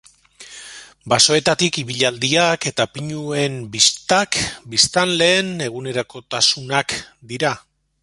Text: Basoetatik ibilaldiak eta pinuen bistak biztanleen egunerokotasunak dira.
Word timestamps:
Basoetatik 1.11 1.77
ibilaldiak 1.81 2.65
eta 2.71 2.87
pinuen 2.95 3.61
bistak 3.77 4.41
biztanleen 4.75 5.55
egunerokotasunak 5.71 7.01
dira. 7.35 7.59